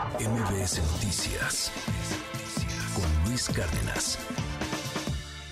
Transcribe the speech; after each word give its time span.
MBS 0.00 0.80
Noticias 0.92 1.70
con 2.94 3.28
Luis 3.28 3.50
Cárdenas. 3.50 4.18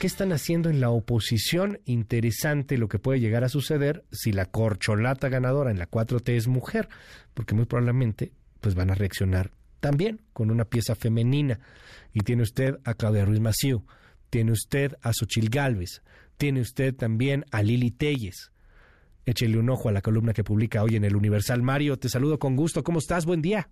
¿Qué 0.00 0.06
están 0.06 0.32
haciendo 0.32 0.70
en 0.70 0.80
la 0.80 0.88
oposición? 0.88 1.80
Interesante 1.84 2.78
lo 2.78 2.88
que 2.88 2.98
puede 2.98 3.20
llegar 3.20 3.44
a 3.44 3.50
suceder 3.50 4.06
si 4.10 4.32
la 4.32 4.46
corcholata 4.46 5.28
ganadora 5.28 5.70
en 5.70 5.78
la 5.78 5.90
4T 5.90 6.34
es 6.34 6.48
mujer, 6.48 6.88
porque 7.34 7.54
muy 7.54 7.66
probablemente 7.66 8.32
pues 8.60 8.74
van 8.74 8.90
a 8.90 8.94
reaccionar 8.94 9.50
también 9.80 10.22
con 10.32 10.50
una 10.50 10.64
pieza 10.64 10.94
femenina. 10.94 11.60
Y 12.14 12.20
tiene 12.20 12.42
usted 12.42 12.78
a 12.84 12.94
Claudia 12.94 13.26
Ruiz 13.26 13.40
Maciú, 13.40 13.84
tiene 14.30 14.52
usted 14.52 14.96
a 15.02 15.12
Xochil 15.12 15.50
Gálvez, 15.50 16.02
tiene 16.38 16.62
usted 16.62 16.94
también 16.94 17.44
a 17.50 17.62
Lili 17.62 17.90
Telles. 17.90 18.50
Échele 19.26 19.58
un 19.58 19.68
ojo 19.68 19.90
a 19.90 19.92
la 19.92 20.00
columna 20.00 20.32
que 20.32 20.42
publica 20.42 20.82
hoy 20.82 20.96
en 20.96 21.04
el 21.04 21.16
Universal. 21.16 21.62
Mario, 21.62 21.98
te 21.98 22.08
saludo 22.08 22.38
con 22.38 22.56
gusto. 22.56 22.82
¿Cómo 22.82 22.98
estás? 22.98 23.26
Buen 23.26 23.42
día. 23.42 23.68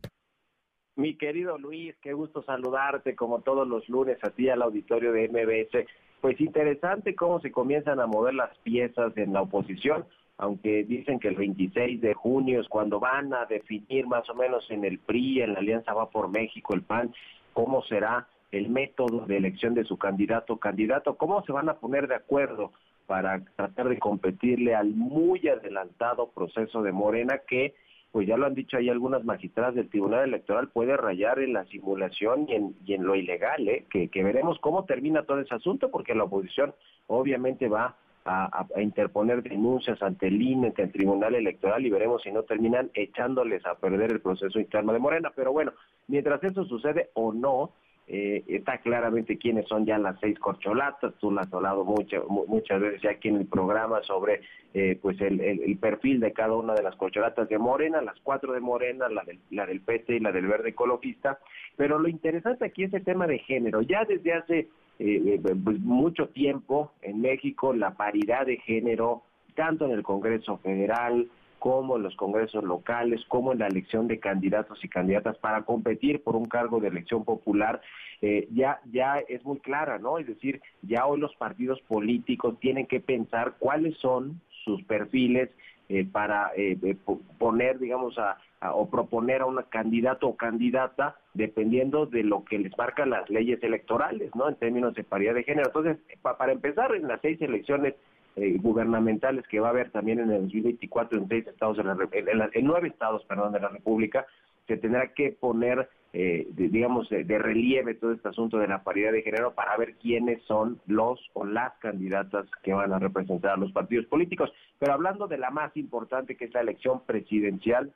Mi 0.96 1.14
querido 1.14 1.58
Luis, 1.58 1.94
qué 2.00 2.14
gusto 2.14 2.42
saludarte 2.42 3.14
como 3.14 3.40
todos 3.40 3.68
los 3.68 3.86
lunes 3.90 4.16
a 4.24 4.32
al 4.50 4.62
auditorio 4.62 5.12
de 5.12 5.28
MBS. 5.28 5.86
Pues 6.22 6.40
interesante 6.40 7.14
cómo 7.14 7.38
se 7.40 7.52
comienzan 7.52 8.00
a 8.00 8.06
mover 8.06 8.32
las 8.32 8.56
piezas 8.60 9.14
en 9.18 9.34
la 9.34 9.42
oposición, 9.42 10.06
aunque 10.38 10.84
dicen 10.84 11.20
que 11.20 11.28
el 11.28 11.36
26 11.36 12.00
de 12.00 12.14
junio 12.14 12.62
es 12.62 12.68
cuando 12.68 12.98
van 12.98 13.34
a 13.34 13.44
definir 13.44 14.06
más 14.06 14.28
o 14.30 14.34
menos 14.34 14.70
en 14.70 14.86
el 14.86 14.98
PRI, 14.98 15.42
en 15.42 15.52
la 15.52 15.58
Alianza 15.58 15.92
Va 15.92 16.08
por 16.08 16.30
México, 16.30 16.72
el 16.72 16.80
PAN, 16.80 17.14
cómo 17.52 17.82
será 17.82 18.26
el 18.50 18.70
método 18.70 19.26
de 19.26 19.36
elección 19.36 19.74
de 19.74 19.84
su 19.84 19.98
candidato 19.98 20.54
o 20.54 20.58
candidato, 20.58 21.18
cómo 21.18 21.44
se 21.44 21.52
van 21.52 21.68
a 21.68 21.74
poner 21.74 22.08
de 22.08 22.14
acuerdo 22.14 22.72
para 23.06 23.44
tratar 23.54 23.90
de 23.90 23.98
competirle 23.98 24.74
al 24.74 24.94
muy 24.94 25.46
adelantado 25.46 26.30
proceso 26.30 26.80
de 26.82 26.92
Morena 26.92 27.42
que 27.46 27.74
pues 28.16 28.26
ya 28.26 28.38
lo 28.38 28.46
han 28.46 28.54
dicho 28.54 28.78
ahí 28.78 28.88
algunas 28.88 29.26
magistradas 29.26 29.74
del 29.74 29.90
Tribunal 29.90 30.24
Electoral, 30.24 30.68
puede 30.68 30.96
rayar 30.96 31.38
en 31.38 31.52
la 31.52 31.66
simulación 31.66 32.46
y 32.48 32.54
en, 32.54 32.74
y 32.86 32.94
en 32.94 33.04
lo 33.04 33.14
ilegal, 33.14 33.68
¿eh? 33.68 33.84
que, 33.90 34.08
que 34.08 34.24
veremos 34.24 34.58
cómo 34.60 34.86
termina 34.86 35.24
todo 35.24 35.38
ese 35.38 35.54
asunto, 35.54 35.90
porque 35.90 36.14
la 36.14 36.24
oposición 36.24 36.74
obviamente 37.08 37.68
va 37.68 37.94
a, 38.24 38.66
a, 38.74 38.80
interponer 38.80 39.42
denuncias 39.42 40.02
ante 40.02 40.28
el 40.28 40.40
INE, 40.40 40.68
ante 40.68 40.84
el 40.84 40.92
Tribunal 40.92 41.34
Electoral 41.34 41.84
y 41.84 41.90
veremos 41.90 42.22
si 42.22 42.32
no 42.32 42.44
terminan 42.44 42.90
echándoles 42.94 43.66
a 43.66 43.74
perder 43.74 44.12
el 44.12 44.22
proceso 44.22 44.58
interno 44.58 44.94
de 44.94 44.98
Morena. 44.98 45.30
Pero 45.36 45.52
bueno, 45.52 45.74
mientras 46.08 46.42
eso 46.42 46.64
sucede 46.64 47.10
o 47.12 47.34
no, 47.34 47.72
eh, 48.08 48.44
está 48.46 48.78
claramente 48.78 49.36
quiénes 49.36 49.66
son 49.66 49.84
ya 49.84 49.98
las 49.98 50.18
seis 50.20 50.38
corcholatas, 50.38 51.14
tú 51.18 51.32
lo 51.32 51.40
has 51.40 51.52
hablado 51.52 51.84
mucho, 51.84 52.24
muchas 52.28 52.80
veces 52.80 53.02
ya 53.02 53.10
aquí 53.10 53.28
en 53.28 53.36
el 53.36 53.46
programa 53.46 54.00
sobre 54.02 54.42
eh, 54.74 54.96
pues 55.02 55.20
el, 55.20 55.40
el, 55.40 55.76
perfil 55.78 56.20
de 56.20 56.32
cada 56.32 56.54
una 56.54 56.74
de 56.74 56.84
las 56.84 56.94
corcholatas 56.94 57.48
de 57.48 57.58
Morena, 57.58 58.00
las 58.02 58.20
cuatro 58.20 58.52
de 58.52 58.60
Morena, 58.60 59.08
la 59.08 59.24
del, 59.24 59.40
la 59.50 59.66
del 59.66 59.80
PT 59.80 60.16
y 60.16 60.20
la 60.20 60.30
del 60.30 60.46
Verde 60.46 60.68
Ecologista, 60.68 61.40
pero 61.76 61.98
lo 61.98 62.08
interesante 62.08 62.66
aquí 62.66 62.84
es 62.84 62.94
el 62.94 63.02
tema 63.02 63.26
de 63.26 63.40
género, 63.40 63.82
ya 63.82 64.04
desde 64.04 64.34
hace 64.34 64.58
eh, 64.58 64.68
eh 64.98 65.40
pues 65.42 65.80
mucho 65.80 66.28
tiempo 66.28 66.92
en 67.02 67.20
México 67.20 67.74
la 67.74 67.94
paridad 67.94 68.46
de 68.46 68.58
género, 68.58 69.22
tanto 69.56 69.84
en 69.84 69.90
el 69.90 70.04
Congreso 70.04 70.58
Federal, 70.58 71.28
como 71.66 71.96
en 71.96 72.04
los 72.04 72.14
congresos 72.14 72.62
locales, 72.62 73.24
como 73.26 73.50
en 73.50 73.58
la 73.58 73.66
elección 73.66 74.06
de 74.06 74.20
candidatos 74.20 74.84
y 74.84 74.88
candidatas 74.88 75.36
para 75.38 75.62
competir 75.62 76.22
por 76.22 76.36
un 76.36 76.44
cargo 76.44 76.78
de 76.78 76.86
elección 76.86 77.24
popular, 77.24 77.80
eh, 78.22 78.46
ya, 78.52 78.78
ya 78.92 79.18
es 79.18 79.44
muy 79.44 79.58
clara, 79.58 79.98
¿no? 79.98 80.18
Es 80.18 80.28
decir, 80.28 80.62
ya 80.82 81.06
hoy 81.06 81.18
los 81.18 81.34
partidos 81.34 81.80
políticos 81.88 82.54
tienen 82.60 82.86
que 82.86 83.00
pensar 83.00 83.54
cuáles 83.58 83.98
son 83.98 84.40
sus 84.64 84.80
perfiles 84.84 85.50
eh, 85.88 86.04
para 86.04 86.52
eh, 86.56 86.96
poner, 87.36 87.80
digamos, 87.80 88.16
a, 88.16 88.38
a, 88.60 88.72
o 88.72 88.88
proponer 88.88 89.40
a 89.40 89.46
un 89.46 89.60
candidato 89.68 90.28
o 90.28 90.36
candidata 90.36 91.16
dependiendo 91.34 92.06
de 92.06 92.22
lo 92.22 92.44
que 92.44 92.60
les 92.60 92.78
marcan 92.78 93.10
las 93.10 93.28
leyes 93.28 93.60
electorales, 93.64 94.30
¿no? 94.36 94.48
En 94.48 94.54
términos 94.54 94.94
de 94.94 95.02
paridad 95.02 95.34
de 95.34 95.42
género. 95.42 95.66
Entonces, 95.66 95.98
pa, 96.22 96.38
para 96.38 96.52
empezar, 96.52 96.94
en 96.94 97.08
las 97.08 97.20
seis 97.22 97.42
elecciones 97.42 97.96
eh, 98.36 98.58
gubernamentales 98.60 99.46
que 99.48 99.60
va 99.60 99.68
a 99.68 99.70
haber 99.70 99.90
también 99.90 100.20
en 100.20 100.30
el 100.30 100.42
2024 100.42 101.18
en 101.18 101.28
seis 101.28 101.46
estados 101.46 101.76
de 101.78 101.84
la, 101.84 101.96
en, 102.12 102.38
la, 102.38 102.50
en 102.52 102.66
nueve 102.66 102.88
estados 102.88 103.24
perdón 103.24 103.52
de 103.52 103.60
la 103.60 103.68
República 103.68 104.26
se 104.66 104.76
tendrá 104.76 105.12
que 105.14 105.32
poner 105.32 105.88
eh, 106.12 106.46
digamos 106.50 107.08
de, 107.08 107.24
de, 107.24 107.38
relieve 107.38 107.94
todo 107.94 108.12
este 108.12 108.28
asunto 108.28 108.58
de 108.58 108.68
la 108.68 108.82
paridad 108.82 109.12
de 109.12 109.22
género 109.22 109.54
para 109.54 109.76
ver 109.76 109.96
quiénes 109.96 110.42
son 110.44 110.80
los 110.86 111.20
o 111.34 111.44
las 111.44 111.74
candidatas 111.78 112.46
que 112.62 112.72
van 112.72 112.92
a 112.92 112.98
representar 112.98 113.52
a 113.52 113.56
los 113.56 113.72
partidos 113.72 114.06
políticos. 114.06 114.50
Pero 114.78 114.94
hablando 114.94 115.26
de 115.28 115.36
la 115.36 115.50
más 115.50 115.76
importante 115.76 116.36
que 116.36 116.46
es 116.46 116.54
la 116.54 116.62
elección 116.62 117.02
presidencial 117.04 117.92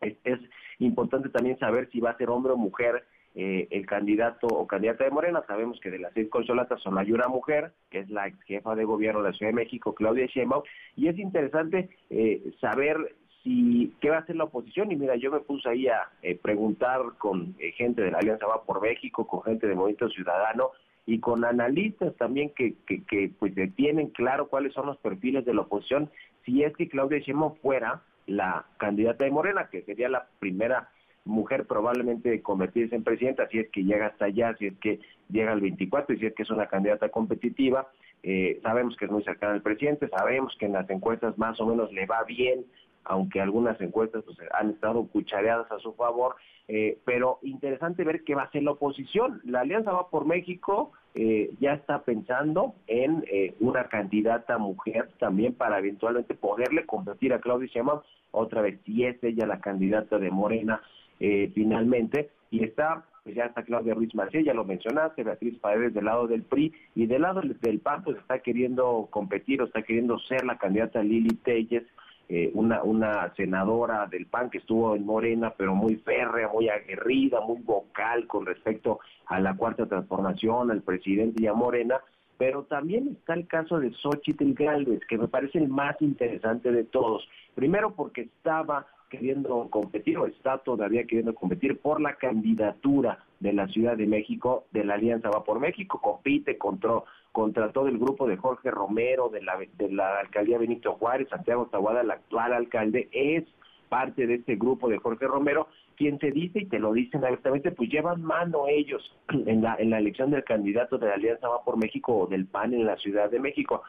es, 0.00 0.16
es 0.24 0.38
importante 0.80 1.30
también 1.30 1.58
saber 1.58 1.88
si 1.90 2.00
va 2.00 2.10
a 2.10 2.18
ser 2.18 2.28
hombre 2.28 2.52
o 2.52 2.56
mujer 2.56 3.04
eh, 3.38 3.68
el 3.70 3.84
candidato 3.84 4.46
o 4.46 4.66
candidata 4.66 5.04
de 5.04 5.10
Morena. 5.10 5.44
Sabemos 5.46 5.78
que 5.80 5.90
de 5.90 5.98
las 5.98 6.12
seis 6.14 6.28
consolatas 6.30 6.80
solo 6.80 6.98
hay 6.98 7.12
una 7.12 7.28
mujer, 7.28 7.72
que 7.90 7.98
es 7.98 8.08
la 8.08 8.26
ex 8.26 8.42
jefa 8.44 8.74
de 8.74 8.84
gobierno 8.84 9.22
de 9.22 9.28
la 9.30 9.36
Ciudad 9.36 9.52
de 9.52 9.56
México, 9.56 9.94
Claudia 9.94 10.24
Sheinbaum, 10.24 10.62
y 10.96 11.08
es 11.08 11.18
interesante 11.18 11.90
eh, 12.08 12.42
saber 12.62 13.14
si 13.42 13.92
qué 14.00 14.08
va 14.08 14.16
a 14.16 14.20
hacer 14.20 14.36
la 14.36 14.44
oposición. 14.44 14.90
Y 14.90 14.96
mira, 14.96 15.16
yo 15.16 15.30
me 15.30 15.40
puse 15.40 15.68
ahí 15.68 15.86
a 15.86 16.08
eh, 16.22 16.34
preguntar 16.34 17.00
con 17.18 17.54
eh, 17.58 17.72
gente 17.72 18.00
de 18.00 18.10
la 18.10 18.18
Alianza 18.18 18.46
Va 18.46 18.64
por 18.64 18.80
México, 18.80 19.26
con 19.26 19.42
gente 19.42 19.66
de 19.66 19.74
Movimiento 19.74 20.08
Ciudadano, 20.08 20.70
y 21.04 21.20
con 21.20 21.44
analistas 21.44 22.16
también 22.16 22.50
que, 22.56 22.74
que, 22.86 23.04
que 23.04 23.30
pues 23.38 23.52
tienen 23.76 24.08
claro 24.08 24.48
cuáles 24.48 24.72
son 24.72 24.86
los 24.86 24.96
perfiles 24.96 25.44
de 25.44 25.52
la 25.52 25.60
oposición, 25.60 26.10
si 26.46 26.64
es 26.64 26.74
que 26.74 26.88
Claudia 26.88 27.18
Sheinbaum 27.18 27.54
fuera 27.56 28.02
la 28.26 28.64
candidata 28.78 29.24
de 29.24 29.30
Morena, 29.30 29.68
que 29.70 29.82
sería 29.82 30.08
la 30.08 30.26
primera 30.40 30.88
mujer 31.26 31.66
probablemente 31.66 32.40
convertirse 32.42 32.96
en 32.96 33.04
presidenta, 33.04 33.48
si 33.48 33.58
es 33.58 33.68
que 33.70 33.84
llega 33.84 34.06
hasta 34.06 34.26
allá, 34.26 34.54
si 34.58 34.68
es 34.68 34.78
que 34.78 35.00
llega 35.28 35.52
al 35.52 35.60
24 35.60 36.14
y 36.14 36.18
si 36.18 36.26
es 36.26 36.34
que 36.34 36.42
es 36.44 36.50
una 36.50 36.66
candidata 36.66 37.08
competitiva. 37.10 37.88
Eh, 38.22 38.58
sabemos 38.62 38.96
que 38.96 39.04
es 39.04 39.10
muy 39.10 39.22
cercana 39.22 39.54
al 39.54 39.62
presidente, 39.62 40.08
sabemos 40.08 40.56
que 40.58 40.66
en 40.66 40.72
las 40.72 40.88
encuestas 40.88 41.36
más 41.38 41.60
o 41.60 41.66
menos 41.66 41.92
le 41.92 42.06
va 42.06 42.24
bien, 42.24 42.64
aunque 43.04 43.40
algunas 43.40 43.80
encuestas 43.80 44.24
pues, 44.24 44.38
han 44.52 44.70
estado 44.70 45.06
cuchareadas 45.06 45.70
a 45.70 45.78
su 45.78 45.92
favor, 45.94 46.36
eh, 46.68 46.98
pero 47.04 47.38
interesante 47.42 48.02
ver 48.02 48.24
qué 48.24 48.34
va 48.34 48.42
a 48.42 48.46
hacer 48.46 48.62
la 48.62 48.72
oposición. 48.72 49.40
La 49.44 49.60
Alianza 49.60 49.92
va 49.92 50.08
por 50.08 50.26
México, 50.26 50.92
eh, 51.14 51.50
ya 51.60 51.74
está 51.74 52.02
pensando 52.02 52.74
en 52.88 53.24
eh, 53.30 53.54
una 53.60 53.84
candidata 53.84 54.58
mujer 54.58 55.08
también 55.18 55.54
para 55.54 55.78
eventualmente 55.78 56.34
poderle 56.34 56.84
competir 56.84 57.32
a 57.32 57.40
Claudia 57.40 57.68
Sheinbaum, 57.72 58.00
otra 58.32 58.62
vez 58.62 58.80
si 58.84 59.04
es 59.04 59.22
ella 59.22 59.46
la 59.46 59.60
candidata 59.60 60.18
de 60.18 60.30
Morena 60.30 60.82
eh, 61.20 61.50
finalmente, 61.54 62.30
y 62.50 62.64
está, 62.64 63.04
pues 63.24 63.34
ya 63.34 63.44
está 63.44 63.62
Claudia 63.62 63.94
Ruiz 63.94 64.14
Marcía, 64.14 64.42
ya 64.42 64.54
lo 64.54 64.64
mencionaste, 64.64 65.24
Beatriz 65.24 65.58
Paredes 65.58 65.94
del 65.94 66.04
lado 66.04 66.26
del 66.26 66.42
PRI, 66.42 66.72
y 66.94 67.06
del 67.06 67.22
lado 67.22 67.40
del 67.40 67.80
PAN, 67.80 68.04
pues 68.04 68.16
está 68.18 68.38
queriendo 68.40 69.08
competir 69.10 69.62
o 69.62 69.66
está 69.66 69.82
queriendo 69.82 70.18
ser 70.20 70.44
la 70.44 70.58
candidata 70.58 71.02
Lili 71.02 71.36
Telles, 71.36 71.84
eh, 72.28 72.50
una, 72.54 72.82
una 72.82 73.32
senadora 73.36 74.06
del 74.06 74.26
PAN 74.26 74.50
que 74.50 74.58
estuvo 74.58 74.96
en 74.96 75.06
Morena, 75.06 75.54
pero 75.56 75.74
muy 75.74 75.96
férrea, 75.96 76.48
muy 76.48 76.68
aguerrida, 76.68 77.40
muy 77.40 77.62
vocal 77.62 78.26
con 78.26 78.46
respecto 78.46 78.98
a 79.26 79.38
la 79.38 79.56
cuarta 79.56 79.86
transformación, 79.86 80.70
al 80.70 80.82
presidente 80.82 81.42
y 81.42 81.46
a 81.46 81.52
Morena, 81.52 82.00
pero 82.38 82.64
también 82.64 83.08
está 83.08 83.34
el 83.34 83.46
caso 83.46 83.78
de 83.78 83.92
Xochitl 83.92 84.52
Galvez, 84.54 85.00
que 85.08 85.18
me 85.18 85.28
parece 85.28 85.58
el 85.58 85.68
más 85.68 86.00
interesante 86.02 86.70
de 86.70 86.84
todos. 86.84 87.26
Primero 87.54 87.94
porque 87.94 88.22
estaba 88.22 88.86
queriendo 89.16 89.68
competir 89.70 90.18
o 90.18 90.26
está 90.26 90.58
todavía 90.58 91.04
queriendo 91.04 91.34
competir 91.34 91.78
por 91.78 92.00
la 92.00 92.14
candidatura 92.16 93.18
de 93.40 93.52
la 93.52 93.66
Ciudad 93.68 93.96
de 93.96 94.06
México 94.06 94.64
de 94.72 94.84
la 94.84 94.94
Alianza 94.94 95.30
Va 95.30 95.44
por 95.44 95.60
México, 95.60 96.00
compite 96.00 96.58
contra, 96.58 97.02
contra 97.32 97.72
todo 97.72 97.88
el 97.88 97.98
grupo 97.98 98.26
de 98.26 98.36
Jorge 98.36 98.70
Romero, 98.70 99.28
de 99.28 99.42
la, 99.42 99.58
de 99.58 99.90
la 99.90 100.20
alcaldía 100.20 100.58
Benito 100.58 100.92
Juárez, 100.94 101.28
Santiago 101.28 101.66
Tahuada, 101.66 102.02
el 102.02 102.10
actual 102.10 102.52
alcalde, 102.52 103.08
es 103.12 103.44
parte 103.88 104.26
de 104.26 104.34
este 104.34 104.56
grupo 104.56 104.88
de 104.88 104.98
Jorge 104.98 105.26
Romero, 105.26 105.68
quien 105.96 106.18
se 106.18 106.30
dice 106.30 106.60
y 106.60 106.66
te 106.66 106.78
lo 106.78 106.92
dicen 106.92 107.24
abiertamente, 107.24 107.70
pues 107.70 107.88
llevan 107.88 108.22
mano 108.22 108.66
ellos 108.68 109.16
en 109.28 109.62
la, 109.62 109.76
en 109.78 109.90
la 109.90 109.98
elección 109.98 110.30
del 110.30 110.44
candidato 110.44 110.98
de 110.98 111.06
la 111.06 111.14
Alianza 111.14 111.48
Va 111.48 111.64
por 111.64 111.76
México 111.76 112.16
o 112.16 112.26
del 112.26 112.46
PAN 112.46 112.74
en 112.74 112.84
la 112.84 112.96
Ciudad 112.96 113.30
de 113.30 113.40
México. 113.40 113.82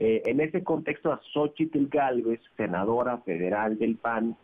Eh, 0.00 0.22
en 0.26 0.40
ese 0.40 0.64
contexto 0.64 1.12
a 1.12 1.20
Xochitl 1.32 1.86
Galvez, 1.88 2.40
senadora 2.56 3.18
federal 3.18 3.78
del 3.78 3.96
PAN, 3.96 4.36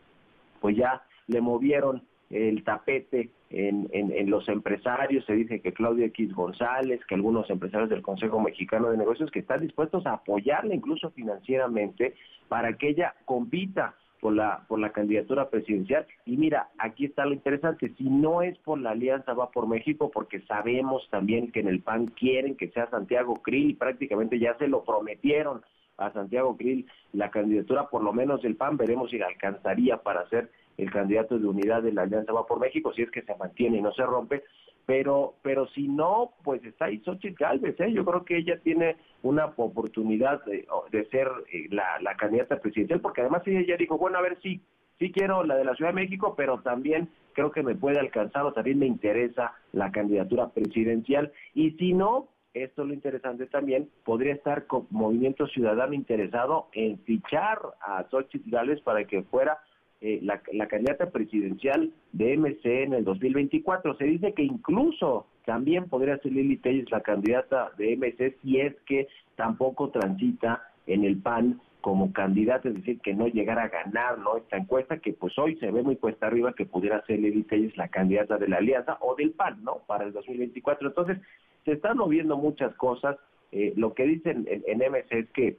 pues 0.61 0.77
ya 0.77 1.03
le 1.27 1.41
movieron 1.41 2.03
el 2.29 2.63
tapete 2.63 3.31
en, 3.49 4.29
los 4.29 4.47
empresarios, 4.47 5.25
se 5.25 5.33
dice 5.33 5.59
que 5.59 5.73
Claudia 5.73 6.05
X 6.05 6.33
González, 6.33 7.01
que 7.05 7.15
algunos 7.15 7.49
empresarios 7.49 7.89
del 7.89 8.01
Consejo 8.01 8.39
Mexicano 8.39 8.89
de 8.89 8.97
Negocios 8.97 9.29
que 9.29 9.39
están 9.39 9.59
dispuestos 9.59 10.05
a 10.05 10.13
apoyarla 10.13 10.73
incluso 10.73 11.11
financieramente 11.11 12.15
para 12.47 12.77
que 12.77 12.89
ella 12.89 13.13
compita 13.25 13.95
por 14.21 14.33
la 14.33 14.63
por 14.69 14.79
la 14.79 14.93
candidatura 14.93 15.49
presidencial. 15.49 16.05
Y 16.25 16.37
mira 16.37 16.69
aquí 16.77 17.05
está 17.05 17.25
lo 17.25 17.33
interesante 17.33 17.91
si 17.97 18.09
no 18.09 18.41
es 18.41 18.57
por 18.59 18.79
la 18.79 18.91
alianza 18.91 19.33
va 19.33 19.51
por 19.51 19.67
México 19.67 20.11
porque 20.13 20.39
sabemos 20.41 21.05
también 21.09 21.51
que 21.51 21.59
en 21.59 21.67
el 21.67 21.81
PAN 21.81 22.07
quieren 22.07 22.55
que 22.55 22.69
sea 22.69 22.89
Santiago 22.89 23.41
Krill 23.41 23.71
y 23.71 23.73
prácticamente 23.73 24.39
ya 24.39 24.55
se 24.57 24.67
lo 24.67 24.85
prometieron 24.85 25.61
a 26.01 26.13
Santiago 26.13 26.57
Krill 26.57 26.85
la 27.13 27.29
candidatura 27.29 27.87
por 27.89 28.03
lo 28.03 28.13
menos 28.13 28.41
del 28.41 28.55
PAN, 28.55 28.77
veremos 28.77 29.09
si 29.09 29.17
la 29.17 29.27
alcanzaría 29.27 29.97
para 29.97 30.27
ser 30.29 30.49
el 30.77 30.91
candidato 30.91 31.37
de 31.37 31.47
unidad 31.47 31.83
de 31.83 31.91
la 31.91 32.03
Alianza 32.03 32.33
Va 32.33 32.45
por 32.45 32.59
México, 32.59 32.93
si 32.93 33.03
es 33.03 33.11
que 33.11 33.21
se 33.21 33.35
mantiene 33.35 33.77
y 33.77 33.81
no 33.81 33.91
se 33.93 34.03
rompe, 34.03 34.43
pero 34.85 35.35
pero 35.41 35.67
si 35.67 35.87
no, 35.87 36.31
pues 36.43 36.63
está 36.63 36.85
ahí 36.85 36.99
Xochitl 37.05 37.35
Galvez, 37.37 37.79
¿eh? 37.79 37.91
yo 37.93 38.03
creo 38.03 38.25
que 38.25 38.37
ella 38.37 38.59
tiene 38.63 38.97
una 39.21 39.45
oportunidad 39.55 40.43
de, 40.45 41.05
ser 41.05 41.27
eh, 41.51 41.67
la, 41.69 41.99
la, 42.01 42.15
candidata 42.15 42.59
presidencial, 42.59 43.01
porque 43.01 43.21
además 43.21 43.43
ella 43.45 43.63
ya 43.67 43.77
dijo, 43.77 43.97
bueno, 43.97 44.17
a 44.17 44.21
ver 44.21 44.39
si 44.41 44.61
sí 44.97 45.11
quiero 45.11 45.43
la 45.43 45.55
de 45.55 45.65
la 45.65 45.75
Ciudad 45.75 45.91
de 45.91 46.01
México, 46.01 46.35
pero 46.35 46.61
también 46.61 47.09
creo 47.33 47.51
que 47.51 47.63
me 47.63 47.75
puede 47.75 47.99
alcanzar 47.99 48.43
o 48.45 48.53
también 48.53 48.79
me 48.79 48.85
interesa 48.85 49.53
la 49.71 49.91
candidatura 49.91 50.49
presidencial, 50.49 51.31
y 51.53 51.71
si 51.71 51.93
no, 51.93 52.27
esto 52.53 52.81
es 52.81 52.87
lo 52.87 52.93
interesante 52.93 53.45
también, 53.47 53.89
podría 54.03 54.33
estar 54.33 54.67
con 54.67 54.87
Movimiento 54.89 55.47
Ciudadano 55.47 55.93
interesado 55.93 56.67
en 56.73 56.99
fichar 56.99 57.59
a 57.81 58.03
Xochitl 58.09 58.49
Gales 58.49 58.81
para 58.81 59.05
que 59.05 59.23
fuera 59.23 59.59
eh, 60.01 60.19
la, 60.23 60.41
candidata 60.67 61.11
presidencial 61.11 61.91
de 62.11 62.35
MC 62.35 62.65
en 62.65 62.93
el 62.93 63.03
2024. 63.03 63.95
Se 63.97 64.05
dice 64.05 64.33
que 64.33 64.43
incluso 64.43 65.27
también 65.45 65.87
podría 65.87 66.17
ser 66.17 66.31
Lili 66.31 66.57
Telles 66.57 66.89
la 66.91 67.01
candidata 67.01 67.71
de 67.77 67.95
MC 67.95 68.35
si 68.41 68.59
es 68.59 68.75
que 68.87 69.07
tampoco 69.35 69.89
transita 69.89 70.63
en 70.87 71.05
el 71.05 71.17
PAN 71.17 71.61
como 71.81 72.13
candidata, 72.13 72.69
es 72.69 72.75
decir, 72.75 72.99
que 72.99 73.13
no 73.13 73.27
llegara 73.27 73.63
a 73.63 73.69
ganar 73.69 74.19
¿no? 74.19 74.37
esta 74.37 74.57
encuesta, 74.57 74.99
que 74.99 75.13
pues 75.13 75.37
hoy 75.39 75.55
se 75.57 75.71
ve 75.71 75.81
muy 75.81 75.95
cuesta 75.95 76.27
arriba 76.27 76.53
que 76.53 76.65
pudiera 76.65 77.03
ser 77.05 77.19
Lili 77.19 77.43
Telles 77.43 77.77
la 77.77 77.87
candidata 77.87 78.37
de 78.37 78.47
la 78.47 78.57
Alianza 78.57 78.97
o 79.01 79.15
del 79.15 79.31
PAN, 79.31 79.63
¿no? 79.63 79.81
Para 79.87 80.05
el 80.05 80.13
2024. 80.13 80.89
Entonces, 80.89 81.17
se 81.65 81.73
están 81.73 81.97
moviendo 81.97 82.37
muchas 82.37 82.75
cosas. 82.75 83.17
Eh, 83.51 83.73
lo 83.75 83.93
que 83.93 84.03
dicen 84.03 84.47
en, 84.49 84.63
en 84.65 84.91
MC 84.91 85.11
es 85.11 85.29
que 85.31 85.57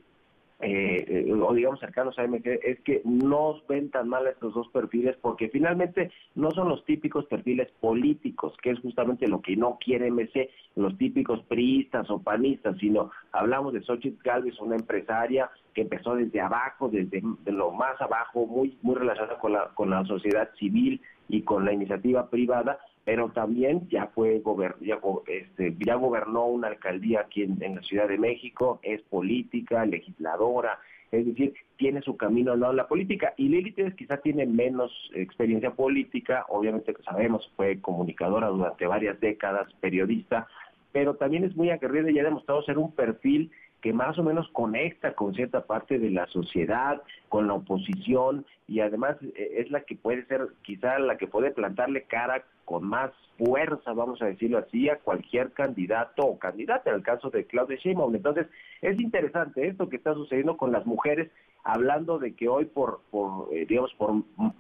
eh, 0.65 1.05
eh, 1.09 1.33
o 1.33 1.53
digamos 1.53 1.81
cercanos 1.81 2.17
a 2.21 2.23
MG, 2.23 2.61
es 2.63 2.81
que 2.83 3.03
no 3.05 3.61
ven 3.69 3.91
tan 3.91 4.09
mal 4.09 4.29
estos 4.29 4.55
dos 4.55 4.69
perfiles 4.69 5.17
porque 5.21 5.49
finalmente 5.49 6.13
no 6.37 6.53
son 6.53 6.69
los 6.69 6.85
típicos 6.85 7.27
perfiles 7.27 7.69
políticos, 7.81 8.55
que 8.63 8.71
es 8.71 8.79
justamente 8.79 9.27
lo 9.27 9.43
que 9.43 9.57
no 9.57 9.77
quiere 9.85 10.13
MC, 10.13 10.51
los 10.77 10.97
típicos 10.99 11.43
priistas 11.49 12.09
o 12.11 12.23
panistas, 12.23 12.79
sino 12.79 13.11
hablamos 13.33 13.73
de 13.73 13.83
Xochitl 13.83 14.23
Galvez, 14.23 14.57
una 14.61 14.77
empresaria 14.77 15.51
que 15.75 15.81
empezó 15.81 16.15
desde 16.15 16.41
abajo, 16.41 16.89
desde 16.89 17.21
lo 17.47 17.73
más 17.73 18.01
abajo, 18.01 18.47
muy, 18.47 18.79
muy 18.83 18.95
relacionada 18.95 19.41
con 19.41 19.55
la, 19.55 19.71
con 19.75 19.91
la 19.91 20.05
sociedad 20.05 20.49
civil 20.61 21.01
y 21.29 21.43
con 21.43 21.65
la 21.65 21.73
iniciativa 21.73 22.31
privada, 22.31 22.79
pero 23.05 23.31
también 23.31 23.89
ya 23.89 24.07
fue 24.09 24.43
ya, 24.81 25.01
este, 25.27 25.75
ya 25.85 25.97
gobernó 25.97 26.47
una 26.47 26.69
alcaldía 26.69 27.21
aquí 27.21 27.43
en, 27.43 27.75
la 27.75 27.83
Ciudad 27.83 28.09
de 28.09 28.19
México, 28.19 28.79
es 28.83 29.03
política, 29.03 29.85
legisladora, 29.85 30.79
es 31.11 31.27
decir, 31.27 31.55
tiene 31.77 32.01
su 32.03 32.17
camino 32.17 32.53
al 32.53 32.61
lado 32.61 32.73
la 32.73 32.87
política. 32.87 33.35
Y 33.37 33.49
Lili 33.49 33.73
Telles 33.73 33.95
quizá 33.95 34.19
tiene 34.19 34.47
menos 34.47 34.93
experiencia 35.15 35.73
política, 35.73 36.47
obviamente 36.49 36.95
que 36.95 37.03
sabemos, 37.03 37.51
fue 37.57 37.81
comunicadora 37.81 38.49
durante 38.49 38.87
varias 38.87 39.19
décadas, 39.21 39.73
periodista, 39.81 40.47
pero 40.93 41.17
también 41.17 41.45
es 41.45 41.57
muy 41.57 41.71
aguerrida 41.71 42.11
y 42.11 42.19
ha 42.19 42.25
demostrado 42.25 42.63
ser 42.63 42.79
un 42.79 42.93
perfil 42.93 43.51
que 43.83 43.93
más 43.93 44.19
o 44.19 44.23
menos 44.23 44.49
conecta 44.53 45.15
con 45.15 45.35
cierta 45.35 45.67
parte 45.67 45.99
de 45.99 46.11
la 46.11 46.27
sociedad, 46.29 47.03
con 47.29 47.49
la 47.49 47.55
oposición 47.55 48.47
y 48.69 48.81
además 48.81 49.17
eh, 49.35 49.57
es 49.59 49.71
la 49.71 49.83
que 49.83 49.97
puede 49.97 50.25
ser 50.27 50.49
quizá 50.63 50.99
la 51.01 51.19
que 51.19 51.27
puede 51.27 51.51
plantarle 51.51 52.05
cara 52.05 52.45
con 52.65 52.85
más 52.85 53.11
fuerza, 53.37 53.93
vamos 53.93 54.23
a 54.23 54.27
decirlo 54.27 54.59
así, 54.59 54.89
a 54.89 54.99
cualquier 55.01 55.53
candidato 55.53 56.23
o 56.23 56.39
candidata, 56.39 56.91
en 56.91 56.97
el 56.97 57.03
caso 57.03 57.29
de 57.29 57.45
Claudia 57.45 57.77
Sheinbaum. 57.77 58.15
Entonces, 58.15 58.47
es 58.81 58.99
interesante 59.01 59.67
esto 59.67 59.89
que 59.89 59.97
está 59.97 60.15
sucediendo 60.15 60.57
con 60.57 60.71
las 60.71 60.87
mujeres, 60.87 61.31
hablando 61.65 62.19
de 62.19 62.35
que 62.35 62.49
hoy 62.49 62.67
por, 62.67 63.01
por 63.11 63.49
eh, 63.53 63.67
digamos, 63.69 63.93
por 63.95 64.15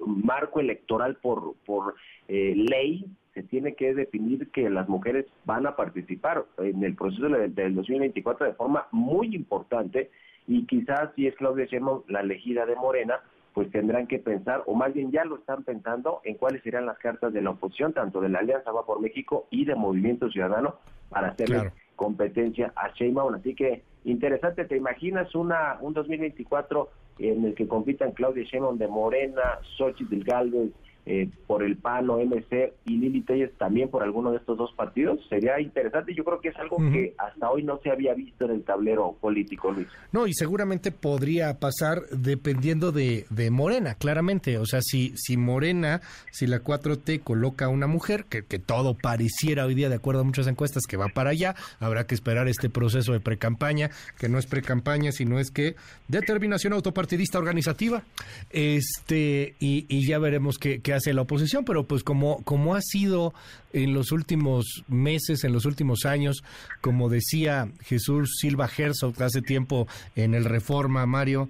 marco 0.05 0.59
electoral, 0.59 1.17
por, 1.17 1.55
por 1.65 1.95
eh, 2.27 2.55
ley, 2.57 3.07
se 3.35 3.43
tiene 3.43 3.75
que 3.75 3.95
definir 3.95 4.51
que 4.51 4.69
las 4.69 4.89
mujeres 4.89 5.27
van 5.45 5.67
a 5.67 5.77
participar 5.77 6.45
en 6.59 6.85
el 6.85 6.95
proceso 6.95 7.29
del, 7.29 7.75
2024 7.75 8.47
de 8.47 8.53
forma 8.55 8.87
muy 8.93 9.35
importante 9.35 10.11
y 10.47 10.67
quizás 10.67 11.11
si 11.15 11.27
es 11.27 11.35
Claudia 11.37 11.67
Sheinbaum 11.67 12.03
la 12.09 12.21
elegida 12.21 12.67
de 12.67 12.77
Morena, 12.77 13.21
pues 13.55 13.71
tendrán 13.71 14.07
que 14.07 14.19
pensar, 14.19 14.63
o 14.67 14.75
más 14.75 14.93
bien 14.93 15.11
ya 15.13 15.25
lo 15.25 15.37
están 15.37 15.63
pensando, 15.63 16.21
en 16.25 16.37
cuáles 16.37 16.63
serían 16.63 16.87
las 16.87 16.99
cartas 16.99 17.33
de 17.33 17.43
la 17.43 17.51
oposición, 17.51 17.93
tanto 17.93 18.21
de 18.21 18.29
la 18.29 18.41
Alianza 18.41 18.73
Va 18.73 18.85
por 18.85 19.01
México 19.01 19.47
y 19.51 19.65
de 19.65 19.75
Movimiento 19.75 20.31
Ciudadano, 20.31 20.77
para 21.11 21.29
hacer 21.29 21.73
competencia 21.95 22.73
a 22.75 22.89
Sheinbaum. 22.95 23.35
Así 23.35 23.55
que 23.55 23.83
interesante, 24.05 24.65
¿te 24.65 24.77
imaginas 24.77 25.35
una 25.35 25.77
un 25.81 25.93
2024 25.93 26.89
en 27.19 27.45
el 27.45 27.55
que 27.55 27.69
compitan 27.69 28.13
Claudia 28.13 28.45
Sheinbaum 28.45 28.79
de 28.79 28.89
Morena, 28.89 29.59
Xochitl 29.77 30.25
Galvez, 30.25 30.73
eh, 31.05 31.29
por 31.49 31.65
el 31.65 31.77
PAN 31.79 32.09
o 32.11 32.19
MC 32.19 32.75
y 32.85 32.97
Lili 32.97 33.23
Telles 33.23 33.51
también 33.59 33.89
por 33.89 34.05
alguno 34.05 34.31
de 34.31 34.37
estos 34.37 34.57
dos 34.57 34.73
partidos. 34.77 35.19
Sería 35.29 35.61
interesante. 35.61 36.15
Yo 36.15 36.23
creo 36.23 36.41
que 36.41 36.51
es 36.51 36.57
algo 36.57 36.77
que 36.77 37.15
hasta 37.19 37.51
hoy 37.51 37.65
no 37.65 37.81
se 37.83 37.91
había 37.91 38.15
visto 38.15 38.45
en 38.45 38.53
el 38.53 38.63
tablero 38.63 39.17
político, 39.21 39.73
Luis. 39.73 39.89
No, 40.13 40.29
y 40.29 40.33
seguramente 40.33 40.93
podría 40.93 41.59
pasar 41.59 42.03
dependiendo 42.13 42.93
de, 42.93 43.27
de 43.31 43.51
Morena, 43.51 43.97
claramente. 43.97 44.59
O 44.59 44.65
sea, 44.65 44.81
si, 44.81 45.13
si 45.17 45.37
Morena, 45.37 46.03
si 46.31 46.47
la 46.47 46.63
4T 46.63 47.21
coloca 47.25 47.65
a 47.65 47.69
una 47.69 47.89
mujer, 47.89 48.27
que, 48.27 48.45
que 48.45 48.61
todo 48.61 48.95
pareciera 48.95 49.67
hoy 49.67 49.75
día, 49.75 49.89
de 49.89 49.97
acuerdo 49.97 50.21
a 50.21 50.25
muchas 50.25 50.47
encuestas, 50.47 50.85
que 50.89 50.97
va 50.97 51.09
para 51.09 51.31
allá, 51.31 51.57
habrá 51.81 52.07
que 52.07 52.15
esperar 52.15 52.47
este 52.47 52.71
proceso 52.71 53.13
de 53.13 53.19
precampaña, 53.19 53.91
que 54.21 54.29
no 54.29 54.39
es 54.39 54.47
precampaña, 54.47 55.11
sino 55.11 55.41
es 55.41 55.51
que 55.51 55.75
determinación 56.07 56.75
autopartidista 56.75 57.39
organizativa. 57.41 58.05
Este, 58.51 59.57
y, 59.59 59.87
y 59.89 60.07
ya 60.07 60.21
veremos 60.21 60.59
qué 60.59 60.92
hace 60.93 61.13
la 61.13 61.23
oposición, 61.23 61.65
pero 61.65 61.85
pues 61.85 62.03
como, 62.03 62.43
como 62.45 62.75
ha 62.75 62.81
sido 62.81 63.35
en 63.73 63.95
los 63.95 64.13
últimos 64.13 64.85
meses, 64.89 65.45
en 65.45 65.53
los 65.53 65.65
últimos 65.65 66.05
años, 66.05 66.43
como 66.81 67.09
decía 67.09 67.69
Jesús 67.83 68.37
Silva 68.41 68.69
Herzog 68.77 69.21
hace 69.23 69.43
tiempo 69.43 69.87
en 70.17 70.35
el 70.35 70.45
Reforma, 70.45 71.07
Mario, 71.07 71.49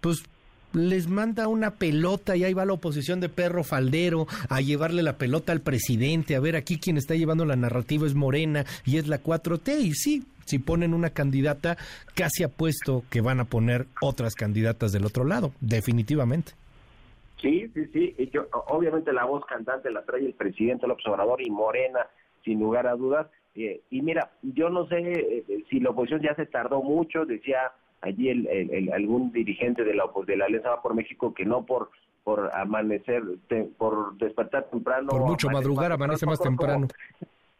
pues 0.00 0.22
les 0.72 1.08
manda 1.08 1.48
una 1.48 1.72
pelota 1.72 2.36
y 2.36 2.44
ahí 2.44 2.54
va 2.54 2.64
la 2.64 2.74
oposición 2.74 3.20
de 3.20 3.28
perro 3.28 3.64
faldero 3.64 4.28
a 4.48 4.60
llevarle 4.60 5.02
la 5.02 5.18
pelota 5.18 5.52
al 5.52 5.60
presidente, 5.60 6.36
a 6.36 6.40
ver 6.40 6.56
aquí 6.56 6.78
quien 6.78 6.96
está 6.96 7.14
llevando 7.14 7.44
la 7.44 7.56
narrativa 7.56 8.06
es 8.06 8.14
Morena 8.14 8.64
y 8.84 8.98
es 8.98 9.08
la 9.08 9.22
4T 9.22 9.80
y 9.80 9.94
sí, 9.94 10.24
si 10.46 10.58
ponen 10.58 10.94
una 10.94 11.10
candidata, 11.10 11.76
casi 12.14 12.42
apuesto 12.42 13.04
que 13.10 13.20
van 13.20 13.40
a 13.40 13.44
poner 13.44 13.86
otras 14.00 14.34
candidatas 14.34 14.92
del 14.92 15.06
otro 15.06 15.24
lado, 15.24 15.52
definitivamente. 15.60 16.52
Sí, 17.40 17.68
sí, 17.74 17.86
sí. 17.92 18.14
Y 18.18 18.30
yo, 18.30 18.46
obviamente 18.68 19.12
la 19.12 19.24
voz 19.24 19.44
cantante 19.46 19.90
la 19.90 20.04
trae 20.04 20.26
el 20.26 20.34
presidente 20.34 20.86
López 20.86 21.06
Obrador 21.06 21.40
y 21.40 21.50
Morena, 21.50 22.06
sin 22.44 22.60
lugar 22.60 22.86
a 22.86 22.96
dudas. 22.96 23.26
Eh, 23.54 23.80
y 23.90 24.02
mira, 24.02 24.30
yo 24.42 24.70
no 24.70 24.86
sé 24.86 24.98
eh, 24.98 25.64
si 25.68 25.80
la 25.80 25.90
oposición 25.90 26.22
ya 26.22 26.34
se 26.34 26.46
tardó 26.46 26.82
mucho, 26.82 27.24
decía 27.24 27.72
allí 28.00 28.28
el, 28.28 28.90
algún 28.92 29.32
dirigente 29.32 29.84
de 29.84 29.94
la, 29.94 30.04
de 30.26 30.36
la 30.36 30.46
Alianza 30.46 30.80
por 30.82 30.94
México 30.94 31.34
que 31.34 31.44
no 31.44 31.64
por 31.64 31.90
por 32.22 32.54
amanecer, 32.54 33.22
por 33.78 34.14
despertar 34.18 34.64
temprano. 34.64 35.08
Por 35.08 35.22
mucho 35.22 35.48
madrugar, 35.48 35.90
amanece 35.90 36.26
más 36.26 36.38
temprano 36.38 36.86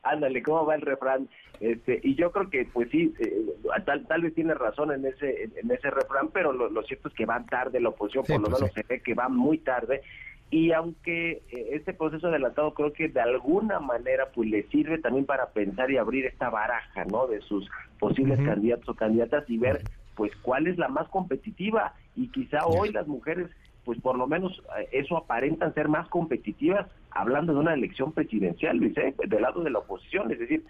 ándale, 0.02 0.42
¿cómo 0.42 0.66
va 0.66 0.74
el 0.74 0.82
refrán? 0.82 1.28
Este, 1.60 2.00
y 2.02 2.14
yo 2.14 2.32
creo 2.32 2.48
que, 2.48 2.64
pues 2.72 2.88
sí, 2.90 3.12
eh, 3.18 3.46
tal, 3.84 4.06
tal 4.06 4.22
vez 4.22 4.34
tiene 4.34 4.54
razón 4.54 4.92
en 4.92 5.04
ese 5.04 5.50
en 5.56 5.70
ese 5.70 5.90
refrán, 5.90 6.28
pero 6.28 6.52
lo, 6.52 6.82
cierto 6.84 7.08
es 7.08 7.14
que 7.14 7.26
va 7.26 7.44
tarde 7.44 7.80
la 7.80 7.90
oposición, 7.90 8.24
por 8.24 8.40
lo 8.40 8.48
pues 8.48 8.60
menos 8.60 8.74
se 8.74 8.82
ve 8.88 9.02
que 9.02 9.14
va 9.14 9.28
muy 9.28 9.58
tarde. 9.58 10.02
Y 10.50 10.72
aunque 10.72 11.42
eh, 11.50 11.68
este 11.72 11.92
proceso 11.92 12.26
adelantado 12.26 12.74
creo 12.74 12.92
que 12.92 13.08
de 13.08 13.20
alguna 13.20 13.78
manera 13.78 14.30
pues 14.34 14.48
le 14.48 14.64
sirve 14.64 14.98
también 14.98 15.26
para 15.26 15.50
pensar 15.50 15.90
y 15.90 15.96
abrir 15.96 16.26
esta 16.26 16.50
baraja, 16.50 17.04
¿no? 17.04 17.26
De 17.26 17.40
sus 17.42 17.68
posibles 17.98 18.40
candidatos 18.44 18.88
o 18.88 18.94
candidatas 18.94 19.48
y 19.48 19.58
ver 19.58 19.82
pues 20.16 20.32
cuál 20.42 20.66
es 20.66 20.76
la 20.76 20.88
más 20.88 21.08
competitiva 21.08 21.94
y 22.16 22.28
quizá 22.28 22.66
hoy 22.66 22.90
las 22.90 23.06
mujeres 23.06 23.48
pues 23.84 24.00
por 24.00 24.18
lo 24.18 24.26
menos 24.26 24.60
eh, 24.78 24.88
eso 24.92 25.16
aparentan 25.16 25.72
ser 25.74 25.88
más 25.88 26.08
competitivas 26.08 26.86
hablando 27.10 27.52
de 27.52 27.60
una 27.60 27.74
elección 27.74 28.12
presidencial, 28.12 28.76
Luis, 28.76 28.96
¿eh? 28.98 29.14
del 29.26 29.42
lado 29.42 29.62
de 29.62 29.70
la 29.70 29.80
oposición, 29.80 30.30
es 30.30 30.38
decir, 30.38 30.64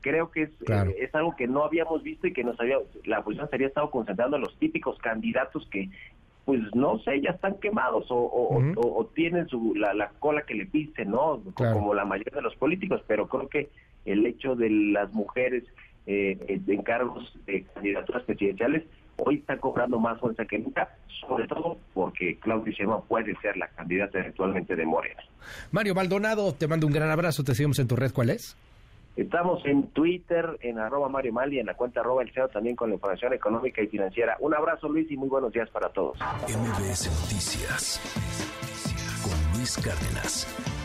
creo 0.00 0.30
que 0.30 0.42
es, 0.42 0.50
eh, 0.68 0.96
es 1.00 1.14
algo 1.14 1.34
que 1.34 1.48
no 1.48 1.64
habíamos 1.64 2.02
visto 2.02 2.26
y 2.26 2.32
que 2.32 2.44
nos 2.44 2.58
había, 2.60 2.76
la 3.04 3.20
oposición 3.20 3.48
se 3.48 3.56
había 3.56 3.68
estado 3.68 3.90
concentrando 3.90 4.36
en 4.36 4.42
los 4.42 4.56
típicos 4.58 4.98
candidatos 4.98 5.66
que, 5.70 5.90
pues 6.44 6.60
no 6.74 6.98
sé, 7.00 7.20
ya 7.20 7.30
están 7.30 7.58
quemados 7.58 8.06
o, 8.10 8.16
o, 8.76 9.06
tienen 9.14 9.48
su, 9.48 9.74
la, 9.74 10.10
cola 10.20 10.42
que 10.42 10.54
le 10.54 10.66
pisen, 10.66 11.10
¿no? 11.10 11.42
Como 11.54 11.92
la 11.92 12.04
mayoría 12.04 12.36
de 12.36 12.42
los 12.42 12.54
políticos, 12.54 13.02
pero 13.08 13.26
creo 13.26 13.48
que 13.48 13.68
el 14.04 14.24
hecho 14.24 14.54
de 14.54 14.70
las 14.70 15.12
mujeres 15.12 15.64
eh, 16.06 16.38
en 16.48 16.82
cargos 16.82 17.36
de 17.46 17.64
candidaturas 17.74 18.22
presidenciales 18.22 18.84
hoy 19.16 19.36
está 19.36 19.58
cobrando 19.58 19.98
más 19.98 20.18
fuerza 20.20 20.44
que 20.44 20.58
nunca, 20.58 20.88
sobre 21.26 21.46
todo 21.46 21.78
porque 21.94 22.38
Claudia 22.40 22.72
Sheinbaum 22.72 23.02
puede 23.06 23.34
ser 23.40 23.56
la 23.56 23.68
candidata 23.68 24.18
eventualmente 24.18 24.76
de 24.76 24.86
Morena. 24.86 25.22
Mario 25.72 25.94
Maldonado, 25.94 26.52
te 26.54 26.66
mando 26.66 26.86
un 26.86 26.92
gran 26.92 27.10
abrazo, 27.10 27.44
te 27.44 27.54
seguimos 27.54 27.78
en 27.78 27.88
tu 27.88 27.96
red, 27.96 28.12
¿cuál 28.12 28.30
es? 28.30 28.56
Estamos 29.16 29.64
en 29.64 29.84
Twitter, 29.88 30.58
en 30.60 30.78
arroba 30.78 31.08
Mario 31.08 31.32
Mali, 31.32 31.58
en 31.58 31.66
la 31.66 31.74
cuenta 31.74 32.00
arroba 32.00 32.22
el 32.22 32.30
CEO 32.32 32.48
también 32.48 32.76
con 32.76 32.90
la 32.90 32.96
información 32.96 33.32
económica 33.32 33.80
y 33.80 33.86
financiera. 33.86 34.36
Un 34.40 34.54
abrazo 34.54 34.88
Luis 34.88 35.10
y 35.10 35.16
muy 35.16 35.28
buenos 35.28 35.52
días 35.52 35.70
para 35.70 35.88
todos. 35.88 36.18
MBS 36.18 37.08
Noticias 37.22 38.00
con 39.22 39.58
Luis 39.58 39.76
Cárdenas. 39.78 40.75